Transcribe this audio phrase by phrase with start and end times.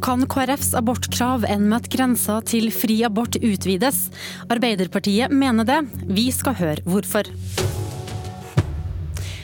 [0.00, 4.06] Kan KrFs abortkrav enn med at grensa til fri abort utvides?
[4.48, 5.76] Arbeiderpartiet mener det.
[6.08, 7.28] Vi skal høre hvorfor.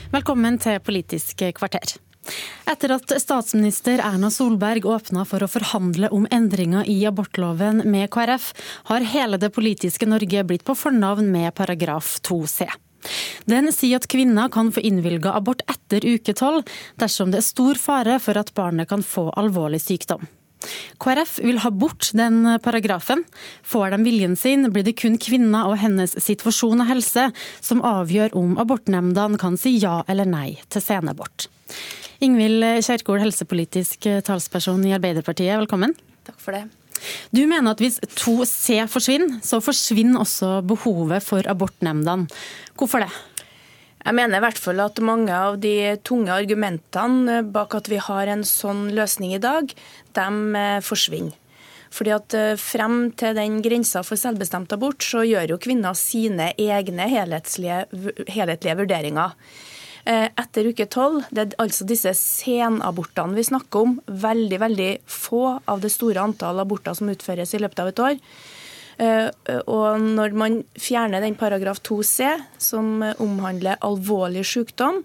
[0.09, 1.93] Velkommen til Politisk kvarter.
[2.67, 8.49] Etter at statsminister Erna Solberg åpna for å forhandle om endringer i abortloven med KrF,
[8.89, 12.65] har hele det politiske Norge blitt på fornavn med paragraf 2c.
[13.47, 16.65] Den sier at kvinner kan få innvilga abort etter uke tolv
[16.99, 20.25] dersom det er stor fare for at barnet kan få alvorlig sykdom.
[21.03, 23.23] KrF vil ha bort den paragrafen.
[23.67, 27.29] Får de viljen sin, blir det kun kvinner og hennes situasjon og helse
[27.61, 31.47] som avgjør om abortnemndene kan si ja eller nei til senabort.
[32.23, 35.93] Ingvild Kjerkol, helsepolitisk talsperson i Arbeiderpartiet, velkommen.
[36.25, 36.65] Takk for det.
[37.29, 42.25] Du mener at hvis 2C forsvinner, så forsvinner også behovet for abortnemndene.
[42.77, 43.11] Hvorfor det?
[44.07, 48.29] Jeg mener i hvert fall at mange av de tunge argumentene bak at vi har
[48.31, 49.73] en sånn løsning i dag,
[50.15, 51.35] de eh, forsvinner.
[51.91, 56.53] Fordi at eh, Frem til den grensa for selvbestemt abort, så gjør jo kvinner sine
[56.55, 59.35] egne helhetlige vurderinger.
[60.07, 61.25] Eh, etter uke tolv.
[61.27, 63.97] Det er altså disse senabortene vi snakker om.
[64.07, 68.21] Veldig, veldig få av det store antall aborter som utføres i løpet av et år.
[68.97, 69.29] Eh,
[69.69, 75.03] og når man fjerner den paragraf 2c, som omhandler alvorlig sykdom,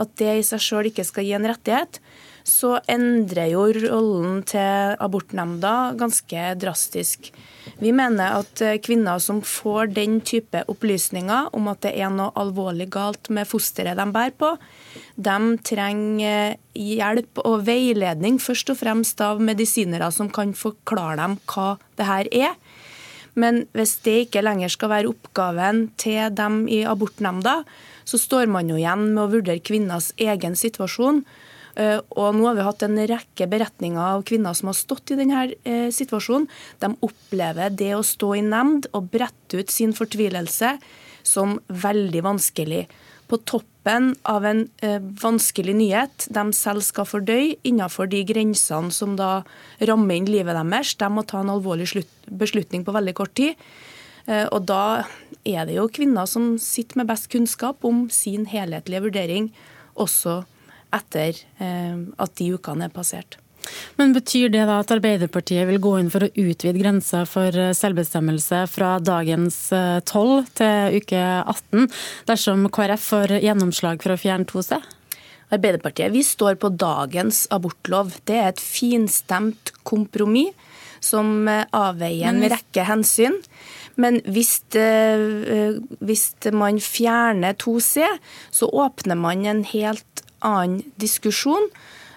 [0.00, 2.00] at det i seg sjøl ikke skal gi en rettighet,
[2.44, 7.30] så endrer jo rollen til abortnemnda ganske drastisk.
[7.80, 12.34] Vi mener at eh, kvinner som får den type opplysninger om at det er noe
[12.36, 14.52] alvorlig galt med fosteret de bærer på,
[15.16, 21.38] de trenger eh, hjelp og veiledning først og fremst av medisinere som kan forklare dem
[21.48, 22.54] hva det her er.
[23.40, 27.62] Men hvis det ikke lenger skal være oppgaven til dem i abortnemnda,
[28.04, 31.24] så står man jo igjen med å vurdere kvinners egen situasjon
[31.74, 35.18] Eh, og nå har vi hatt en rekke beretninger av kvinner som har stått i
[35.18, 36.46] denne eh, situasjonen.
[36.82, 40.76] De opplever det å stå i nemnd og brette ut sin fortvilelse
[41.26, 42.84] som veldig vanskelig.
[43.30, 49.16] På toppen av en eh, vanskelig nyhet de selv skal fordøye innenfor de grensene som
[49.20, 49.42] da
[49.80, 50.94] rammer inn livet deres.
[51.00, 53.60] De må ta en alvorlig beslutning på veldig kort tid.
[54.24, 55.04] Og da
[55.44, 59.50] er det jo kvinner som sitter med best kunnskap om sin helhetlige vurdering,
[60.00, 60.40] også
[60.94, 63.38] etter eh, at de ukene er passert.
[63.98, 67.72] Men Betyr det da at Arbeiderpartiet vil gå inn for å utvide grensa for eh,
[67.76, 71.22] selvbestemmelse fra dagens 12 eh, til uke
[71.54, 71.88] 18,
[72.30, 74.80] dersom KrF får gjennomslag for å fjerne 2C?
[75.54, 78.16] Arbeiderpartiet vi står på dagens abortlov.
[78.26, 80.54] Det er et finstemt kompromiss
[81.04, 83.36] som avveier en rekke hensyn.
[84.00, 84.54] Men hvis,
[86.00, 86.24] hvis
[86.56, 88.08] man fjerner 2C,
[88.50, 91.68] så åpner man en helt annen diskusjon.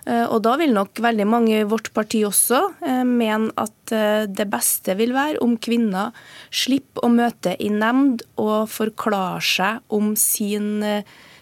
[0.08, 4.24] Eh, og da vil nok veldig mange i vårt parti også eh, mene at eh,
[4.32, 6.16] det beste vil være om kvinner
[6.48, 10.86] slipper å møte i nemnd og forklare seg om sin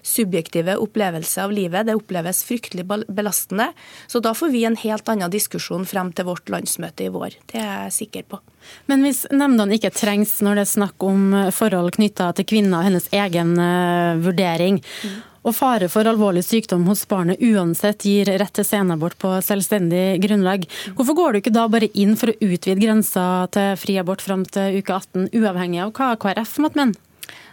[0.06, 1.88] subjektive opplevelse av livet.
[1.88, 3.72] Det oppleves fryktelig belastende.
[4.06, 7.38] Så da får vi en helt annen diskusjon frem til vårt landsmøte i vår.
[7.50, 8.42] Det er jeg sikker på.
[8.90, 12.90] Men hvis nemndene ikke trengs når det er snakk om forhold knytta til kvinner og
[12.92, 13.56] hennes egen
[14.26, 19.32] vurdering, mm og fare for alvorlig sykdom hos barnet uansett gir rett til senabort på
[19.46, 20.66] selvstendig grunnlag.
[20.98, 24.46] Hvorfor går du ikke da bare inn for å utvide grensa til fri abort fram
[24.50, 27.02] til uke 18, uavhengig av hva KrF måtte mene?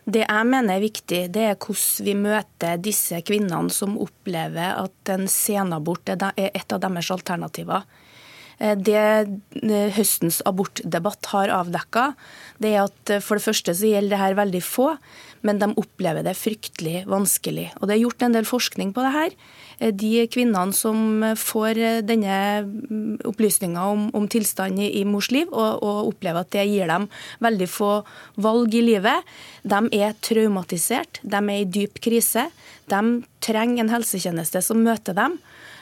[0.02, 5.12] Det jeg mener er viktig, det er hvordan vi møter disse kvinnene som opplever at
[5.14, 7.84] en senabort er et av deres alternativer.
[8.58, 12.12] Eh, det eh, høstens abortdebatt har avdekka,
[12.62, 14.88] det er at eh, for det første så gjelder det her veldig få
[15.46, 17.70] men de opplever det fryktelig vanskelig.
[17.80, 19.36] Og Det er gjort en del forskning på det her.
[19.78, 25.30] Eh, de kvinnene som får eh, denne mm, opplysninga om, om tilstanden i, i, mors
[25.34, 27.08] liv, og, og, opplever at det gir dem
[27.42, 27.92] veldig få
[28.42, 29.32] valg i livet,
[29.62, 32.48] de er traumatisert, de er i dyp krise.
[32.90, 33.02] De
[33.42, 35.38] trenger en helsetjeneste som møter dem.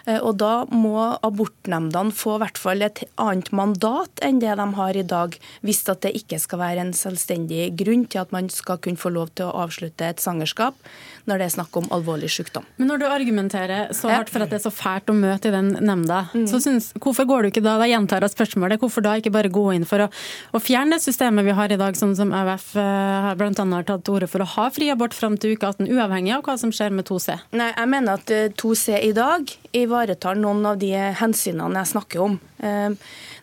[0.07, 4.97] Eh, og Da må abortnemndene få hvert fall et annet mandat enn det de har
[4.97, 5.37] i dag,
[5.67, 9.13] hvis at det ikke skal være en selvstendig grunn til at man skal kunne få
[9.13, 10.77] lov til å avslutte et svangerskap
[11.31, 12.67] når det er snakk om alvorlig sykdom.
[12.81, 15.55] Men når du argumenterer så hardt for at det er så fælt å møte i
[15.55, 16.47] den nemnda, mm.
[16.51, 19.53] så synes, hvorfor går du ikke da, da gjentar jeg spørsmålet, hvorfor da ikke bare
[19.53, 20.11] gå inn for å,
[20.53, 23.53] å fjerne det systemet vi har i dag, sånn som AUF bl.a.
[23.55, 26.45] har tatt til orde for å ha fri abort fram til uke 18, uavhengig av
[26.47, 27.39] hva som skjer med 2C?
[27.57, 32.25] Nei, jeg mener at 2C eh, i dag ivaretar noen av de hensynene jeg snakker
[32.27, 32.39] om.
[32.61, 32.93] Eh,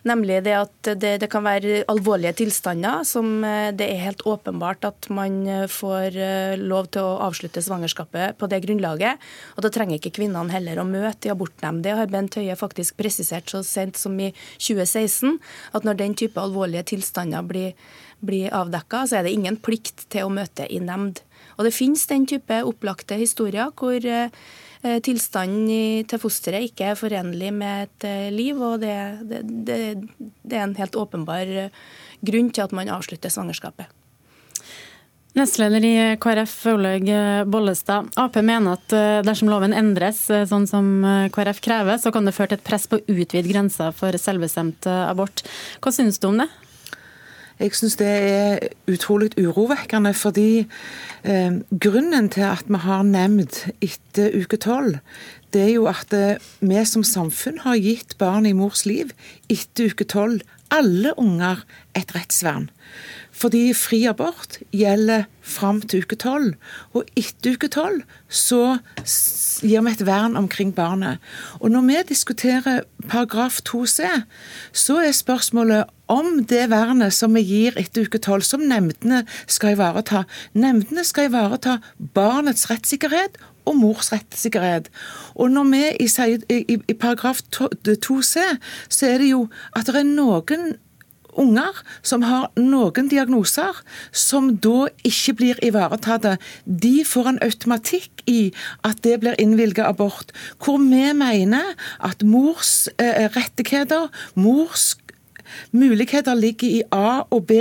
[0.06, 4.86] nemlig det at det, det, kan være alvorlige tilstander som eh, det er helt åpenbart
[4.86, 5.40] at man
[5.72, 6.18] får
[6.60, 9.18] lov til å avslutte svangerskapet på det grunnlaget.
[9.56, 11.82] Og da trenger ikke kvinnene heller å møte i abortnemnd.
[11.86, 15.38] Det har Bent Høie faktisk presisert så sent som i 2016,
[15.74, 17.74] at når den type alvorlige tilstander blir,
[18.24, 21.22] blir avdekka, så er det ingen plikt til å møte i nemnd.
[21.58, 24.00] Og det finnes den type opplagte historier hvor
[24.86, 28.60] Eh, tilstanden til fosteret ikke er forenlig med et eh, liv.
[28.62, 28.94] og det,
[29.26, 29.78] det, det,
[30.44, 31.72] det, er en helt åpenbar eh,
[32.22, 33.90] grunn til at man avslutter svangerskapet.
[35.34, 37.10] Nestleder i KrF, Olaug
[37.50, 38.08] Bollestad.
[38.18, 38.94] Ap mener at
[39.26, 40.88] dersom loven endres sånn som
[41.30, 44.88] KrF krever, så kan det føre til et press på å utvide grensa for selvbestemt
[44.88, 45.44] abort.
[45.84, 46.48] Hva synes du om det?
[47.58, 50.66] Jeg syns det er utrolig urovekkende, fordi
[51.24, 55.00] eh, grunnen til at vi har nemnd etter uke tolv,
[55.52, 59.10] det er jo at eh, vi som samfunn har gitt barn i mors liv
[59.50, 61.64] etter uke tolv, alle unger,
[61.96, 62.68] et rettsvern.
[63.38, 66.56] Fordi fri abort gjelder fram til uke tolv.
[66.96, 68.78] Og etter uke tolv så
[69.62, 71.22] gir vi et vern omkring barnet.
[71.60, 74.02] Og når vi diskuterer paragraf 2c,
[74.72, 79.76] så er spørsmålet om det vernet som vi gir etter uke tolv, som nemndene skal
[79.76, 80.24] ivareta.
[80.58, 81.78] Nemndene skal ivareta
[82.16, 83.38] barnets rettssikkerhet
[83.68, 84.90] og mors rettssikkerhet.
[85.36, 86.08] Og når vi i,
[86.58, 88.44] i, i paragraf 2c,
[88.88, 89.46] så er det jo
[89.76, 90.72] at det er noen
[91.40, 93.82] unger som har noen diagnoser
[94.12, 96.38] som da ikke blir ivaretatt.
[96.64, 98.52] De får en automatikk i
[98.86, 100.32] at det blir innvilget abort.
[100.62, 101.74] Hvor vi mener
[102.04, 104.94] at mors eh, rettigheter, mors
[105.72, 107.58] Muligheter ligger i A og B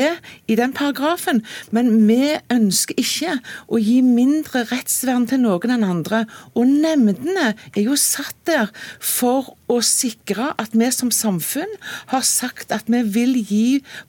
[0.48, 3.38] i den paragrafen, men vi ønsker ikke
[3.68, 6.26] å gi mindre rettsvern til noen enn andre.
[6.56, 11.74] Og nemndene er jo satt der for å sikre at vi som samfunn
[12.14, 13.66] har sagt at vi vil gi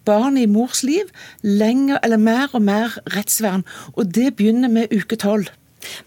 [0.07, 1.11] barn i mors liv
[1.43, 3.67] lenger, eller mer og mer rettsvern.
[3.97, 5.51] Og det begynner med uke tolv.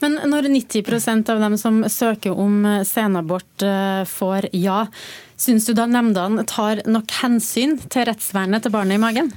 [0.03, 4.85] Men når 90% av dem som søker om senabort eh, får ja,
[5.41, 9.31] Syns du da nemndene tar nok hensyn til rettsvernet til barnet i magen?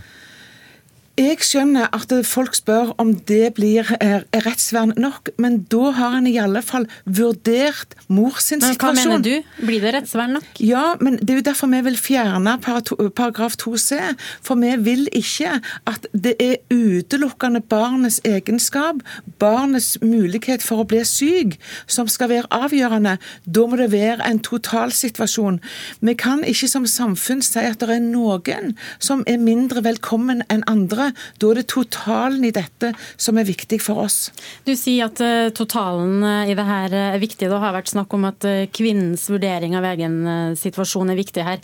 [1.15, 6.27] Jeg skjønner at folk spør om det blir eh, rettsvern nok, men da har en
[6.27, 8.81] i alle fall vurdert mors situasjon.
[8.83, 9.61] Hva mener du?
[9.63, 10.49] Blir det rettsvern nok?
[10.59, 14.01] Ja, men det er jo derfor vi vil fjerne paragraf 2c.
[14.43, 19.05] For vi vil ikke at det er utelukkende barnets egenskap,
[19.39, 21.55] barnets mulighet for å bli syk,
[21.87, 23.15] som skal være avgjørende.
[23.47, 25.63] Da må det være en totalsituasjon.
[26.03, 30.67] Vi kan ikke som samfunn si at det er noen som er mindre velkommen enn
[30.67, 31.13] andre andre.
[31.39, 34.31] Da er det totalen i dette som er viktig for oss.
[34.65, 37.49] Du sier at uh, totalen uh, i det her er viktig.
[37.49, 41.61] Det har vært snakk om at kvinnens vurdering av egen situasjon er viktig her.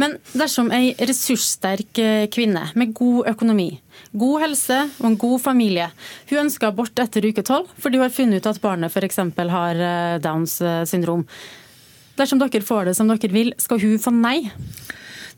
[0.00, 1.98] Men dersom ei ressurssterk
[2.32, 3.80] kvinne med god økonomi,
[4.16, 5.88] god helse og en god familie,
[6.30, 9.20] hun ønsker abort etter uke tolv fordi hun har funnet ut at barnet f.eks.
[9.52, 9.82] har
[10.24, 11.26] Downs syndrom.
[12.18, 14.38] Dersom dere får det som dere vil, skal hun få nei?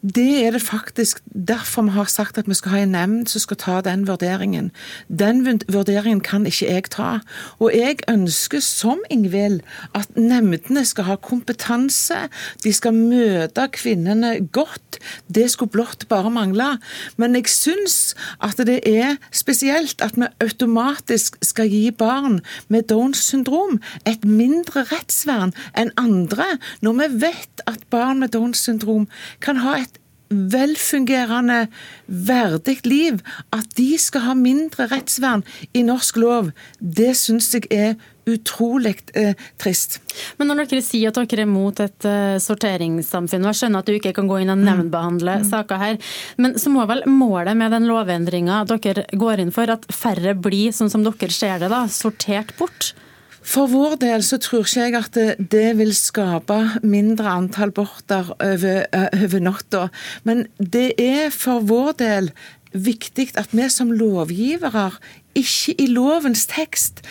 [0.05, 3.41] Det er det faktisk derfor vi har sagt at vi skal ha en nemnd som
[3.41, 4.67] skal ta den vurderingen.
[5.09, 7.23] Den vurderingen kan ikke jeg ta.
[7.57, 9.63] Og jeg ønsker, som Ingvild,
[9.95, 12.19] at nemndene skal ha kompetanse.
[12.65, 14.99] De skal møte kvinnene godt.
[15.35, 16.77] Det skulle blott bare mangle.
[17.17, 18.13] Men jeg syns
[18.45, 24.85] at det er spesielt at vi automatisk skal gi barn med Downs syndrom et mindre
[24.93, 29.09] rettsvern enn andre, når vi vet at barn med Downs syndrom
[29.41, 29.94] kan ha et
[30.53, 31.67] velfungerende,
[32.07, 33.21] verdig liv,
[33.55, 39.35] at de skal ha mindre rettsvern i norsk lov, det syns jeg er utrolig eh,
[39.61, 39.99] trist.
[40.39, 43.91] Men når dere sier at dere er mot et uh, sorteringssamfunn, og jeg skjønner at
[43.91, 45.49] du ikke kan gå inn og nemndbehandle nevnbehandle mm.
[45.51, 45.99] saker her,
[46.41, 50.73] men så må vel målet med den lovendringa dere går inn for, at færre blir,
[50.73, 52.95] sånn som dere ser det, da, sortert bort?
[53.45, 58.33] For vår del så tror ikke jeg at det, det vil skape mindre antall borter
[58.39, 59.89] over, over natta.
[60.25, 62.33] Men det er for vår del
[62.75, 64.89] viktig at vi som lovgivere
[65.39, 67.03] ikke i lovens tekst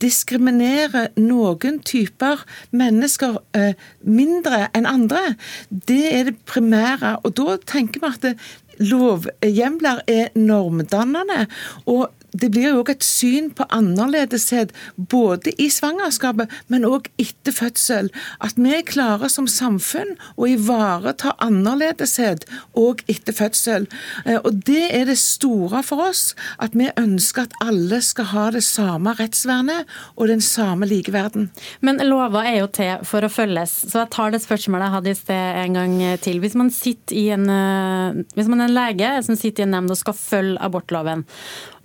[0.00, 2.44] diskriminerer noen typer
[2.76, 5.34] mennesker eh, mindre enn andre.
[5.68, 7.18] Det er det primære.
[7.24, 11.46] Og da tenker vi at lovhjemler er normdannende.
[11.86, 14.72] og det blir jo også et syn på annerledeshet
[15.10, 18.10] både i svangerskapet, men òg etter fødsel.
[18.44, 22.46] At vi klarer som samfunn å ivareta annerledeshet
[22.78, 23.88] òg etter fødsel.
[24.24, 28.46] Eh, og Det er det store for oss, at vi ønsker at alle skal ha
[28.54, 31.50] det samme rettsvernet og den samme likeverden.
[31.80, 35.10] Men lover er jo til for å følges, så jeg tar det spørsmålet jeg hadde
[35.10, 36.40] i sted en gang til.
[36.42, 39.74] Hvis man, sitter i en, eh, hvis man er en lege som sitter i en
[39.74, 41.24] nemnd og skal følge abortloven,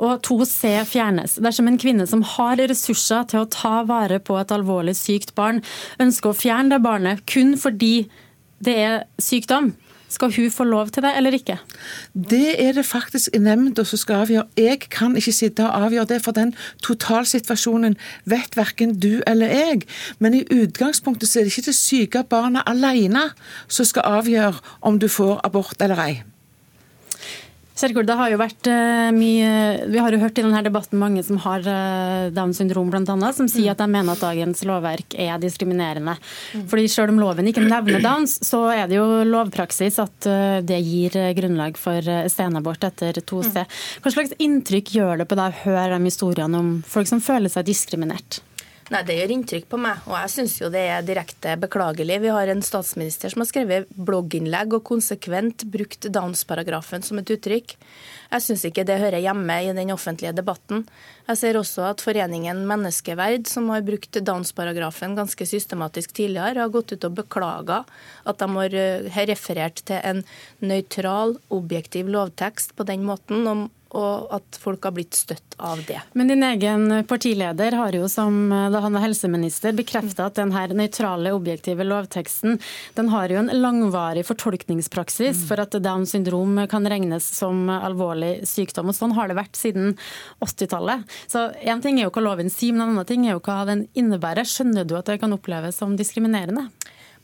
[0.03, 1.37] og 2C fjernes.
[1.43, 5.63] Dersom en kvinne som har ressurser til å ta vare på et alvorlig sykt barn,
[6.01, 8.07] ønsker å fjerne det barnet kun fordi
[8.65, 9.73] det er sykdom,
[10.09, 11.57] skal hun få lov til det eller ikke?
[12.13, 14.45] Det er det faktisk nemnda som skal avgjøre.
[14.57, 16.53] Jeg kan ikke sitte og avgjøre det, for den
[16.85, 17.97] totalsituasjonen
[18.29, 19.81] vet verken du eller jeg.
[20.19, 23.27] Men i utgangspunktet så er det ikke det syke barnet alene
[23.67, 26.15] som skal avgjøre om du får abort eller ei.
[27.75, 29.49] Kjerkol, det har jo vært uh, mye
[29.91, 33.03] Vi har jo hørt i denne debatten mange som har uh, Downs syndrom, bl.a.,
[33.35, 33.73] som sier mm.
[33.73, 36.15] at de mener at dagens lovverk er diskriminerende.
[36.55, 36.63] Mm.
[36.71, 40.79] Fordi Selv om loven ikke nevner Downs, så er det jo lovpraksis at uh, det
[40.87, 41.99] gir grunnlag for
[42.31, 43.51] senabort etter 2C.
[43.59, 43.77] Mm.
[44.05, 47.51] Hva slags inntrykk gjør det på deg å høre de historiene om folk som føler
[47.51, 48.39] seg diskriminert?
[48.93, 52.19] Nei, Det gjør inntrykk på meg, og jeg syns jo det er direkte beklagelig.
[52.21, 57.73] Vi har en statsminister som har skrevet blogginnlegg og konsekvent brukt Downs-paragrafen som et uttrykk.
[58.29, 60.83] Jeg syns ikke det hører hjemme i den offentlige debatten.
[61.25, 66.93] Jeg ser også at foreningen Menneskeverd, som har brukt Downs-paragrafen ganske systematisk tidligere, har gått
[66.93, 67.81] ut og beklaga
[68.29, 70.21] at de har eh, referert til en
[70.61, 73.47] nøytral, objektiv lovtekst på den måten.
[73.49, 73.65] om
[73.95, 76.01] og at folk har blitt støtt av det.
[76.13, 81.33] Men din egen partileder har jo som da han var helseminister bekrefta at denne nøytrale,
[81.35, 82.59] objektive lovteksten
[82.97, 88.91] den har jo en langvarig fortolkningspraksis for at Downs syndrom kan regnes som alvorlig sykdom.
[88.91, 89.95] og Sånn har det vært siden
[90.43, 91.05] 80-tallet.
[91.31, 93.63] Så Én ting er jo hva loven sier, men en annen ting er jo hva
[93.67, 94.47] den innebærer.
[94.47, 96.69] Skjønner du at det kan oppleves som diskriminerende?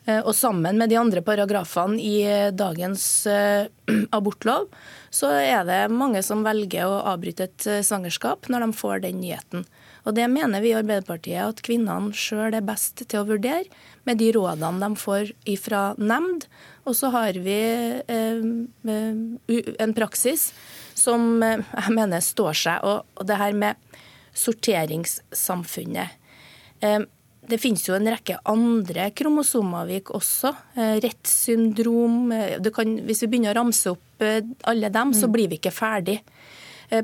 [0.06, 2.16] Eh, og sammen med de andre paragrafene i
[2.54, 3.26] dagens
[4.16, 4.70] abortlov,
[5.10, 9.20] så er det mange som velger å avbryte et eh, svangerskap når de får den
[9.22, 9.66] nyheten.
[10.06, 13.66] Og Det mener vi i Arbeiderpartiet at kvinnene sjøl er best til å vurdere,
[14.06, 16.46] med de rådene de får fra nemnd.
[16.86, 17.58] Og så har vi
[18.06, 18.44] eh,
[18.86, 20.52] eh en praksis
[20.94, 22.86] som eh, jeg mener står seg.
[22.86, 23.75] Og det her med
[24.36, 26.22] sorteringssamfunnet.
[27.46, 30.54] Eh, det finnes jo en rekke andre kromosomavvik også.
[30.76, 32.32] Rett syndrom.
[32.32, 35.32] Eh, kan, hvis vi begynner å ramse opp eh, alle dem, så mm.
[35.32, 36.20] blir vi ikke ferdig.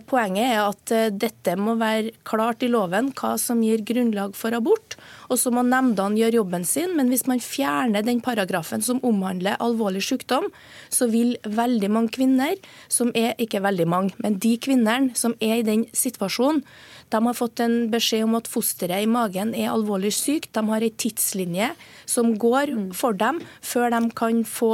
[0.06, 4.94] Poenget er at dette må være klart i loven hva som gir grunnlag for abort.
[5.26, 6.92] Og så må nemndene gjøre jobben sin.
[6.94, 10.46] Men hvis man fjerner den paragrafen som omhandler alvorlig sykdom,
[10.87, 12.54] så vil veldig mange kvinner,
[12.87, 16.62] som er ikke veldig mange, men de kvinnene som er i den situasjonen,
[17.12, 20.52] de har fått en beskjed om at fosteret i magen er alvorlig sykt.
[20.57, 21.73] De har ei tidslinje
[22.09, 22.87] som går mm.
[22.97, 24.73] for dem før de kan få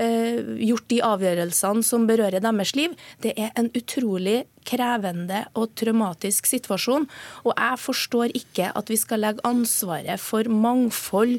[0.00, 2.96] eh, gjort de avgjørelsene som berører deres liv.
[3.24, 7.08] Det er en utrolig krevende og traumatisk situasjon.
[7.44, 11.38] Og jeg forstår ikke at vi skal legge ansvaret for mangfold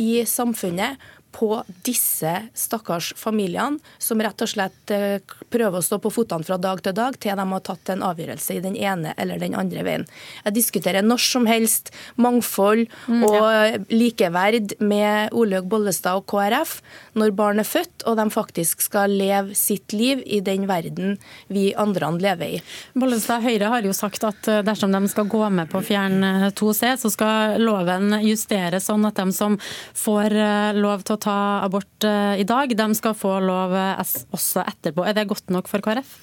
[0.00, 5.18] i samfunnet på disse stakkars familiene, som rett og slett eh,
[5.52, 8.56] prøver å stå på føttene fra dag til dag til de har tatt en avgjørelse
[8.58, 10.06] i den ene eller den andre veien.
[10.44, 13.80] Jeg diskuterer når som helst mangfold mm, og ja.
[13.92, 16.78] likeverd med Olaug Bollestad og KrF
[17.18, 21.16] når barn er født og de faktisk skal leve sitt liv i den verden
[21.52, 22.60] vi andre lever i.
[22.98, 26.52] Bollestad, Høyre har jo sagt at eh, dersom de skal gå med på å fjerne
[26.58, 29.58] 2C, så skal loven justeres sånn at de som
[29.98, 34.00] får eh, lov til å ta abort eh, i dag, de skal få lov eh,
[34.34, 35.06] også etterpå.
[35.06, 36.16] Er det godt nok for KrF?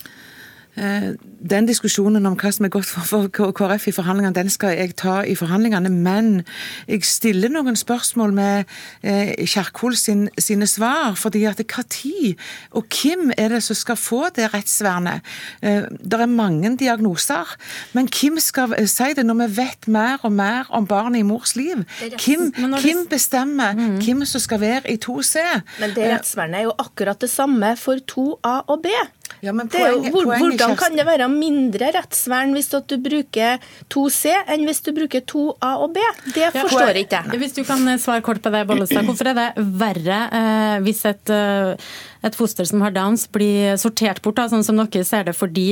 [0.77, 1.15] Eh,
[1.49, 5.19] den diskusjonen om hva som er godt for KrF i forhandlingene, den skal jeg ta
[5.25, 5.89] i forhandlingene.
[5.89, 6.43] Men
[6.87, 8.69] jeg stiller noen spørsmål med
[9.01, 11.17] eh, Kjerkol sin, sine svar.
[11.17, 12.39] fordi at hva tid
[12.71, 15.25] og hvem er det som skal få det rettsvernet?
[15.61, 17.55] Eh, det er mange diagnoser,
[17.93, 21.55] men hvem skal si det når vi vet mer og mer om barnet i mors
[21.55, 21.83] liv?
[21.99, 23.99] Hvem, hvem bestemmer mm.
[24.05, 25.39] hvem som skal være i 2C?
[25.79, 28.93] Men det rettsvernet er jo akkurat det samme for 2A og B.
[29.39, 33.61] Ja, poenget, jo, hvordan kan det være mindre rettsvern hvis du bruker
[33.93, 36.03] 2C enn hvis du bruker 2A og B?
[36.35, 39.07] Det forstår jeg ikke Hvis du kan svare kort på det, Bollestad.
[39.07, 41.91] Hvorfor er det verre eh, hvis et, eh,
[42.25, 45.69] et, foster som har downs blir sortert bort, da, sånn som dere ser det, fordi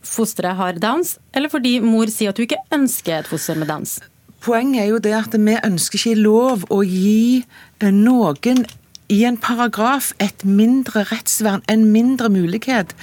[0.00, 3.98] fosteret har downs, eller fordi mor sier at du ikke ønsker et foster med downs?
[4.40, 8.64] Poenget er jo det at vi ønsker ikke lov å gi eh, noen
[9.10, 12.94] i en paragraf et mindre rettsvern, en mindre mulighet.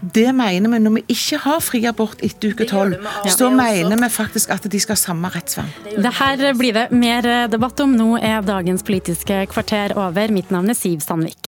[0.00, 2.96] Det mener vi når vi ikke har fri abort etter uke tolv.
[3.26, 5.72] Så mener vi faktisk at de skal ha samme rettsvern.
[5.96, 7.96] Det her blir det mer debatt om.
[7.96, 10.30] Nå er dagens Politiske kvarter over.
[10.32, 11.42] Mitt navn er Siv Sandvik.